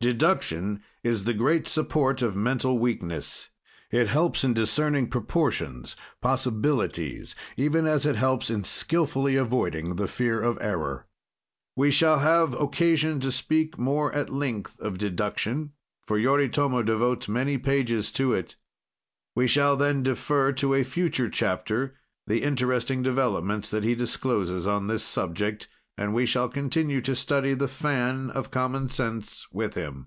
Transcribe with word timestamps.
"Deduction 0.00 0.80
is 1.02 1.24
the 1.24 1.34
great 1.34 1.66
support 1.66 2.22
of 2.22 2.36
mental 2.36 2.78
weakness. 2.78 3.48
It 3.90 4.06
helps 4.06 4.44
in 4.44 4.54
discerning 4.54 5.08
proportions, 5.10 5.96
possibilities, 6.20 7.34
even 7.56 7.84
as 7.84 8.06
it 8.06 8.14
helps 8.14 8.48
in 8.48 8.62
skilfully 8.62 9.34
avoiding 9.34 9.96
the 9.96 10.06
fear 10.06 10.40
of 10.40 10.56
error." 10.60 11.08
We 11.74 11.90
shall 11.90 12.20
have 12.20 12.54
occasion 12.54 13.18
to 13.18 13.32
speak 13.32 13.76
more 13.76 14.14
at 14.14 14.30
length 14.30 14.78
of 14.78 14.98
deduction, 14.98 15.72
for 16.00 16.16
Yoritomo 16.16 16.84
devotes 16.84 17.28
many 17.28 17.58
pages 17.58 18.12
to 18.12 18.32
it. 18.32 18.54
We 19.34 19.48
shall, 19.48 19.76
then, 19.76 20.04
defer 20.04 20.52
to 20.52 20.74
a 20.74 20.84
future 20.84 21.28
chapter 21.28 21.96
the 22.24 22.44
interesting 22.44 23.02
developments 23.02 23.68
that 23.72 23.82
he 23.82 23.96
discloses 23.96 24.64
on 24.64 24.86
this 24.86 25.02
subject, 25.02 25.66
and 26.00 26.14
we 26.14 26.24
shall 26.24 26.48
continue 26.48 27.00
to 27.00 27.12
study 27.12 27.54
the 27.54 27.66
fan 27.66 28.30
of 28.30 28.52
common 28.52 28.88
sense 28.88 29.48
with 29.50 29.74
him. 29.74 30.06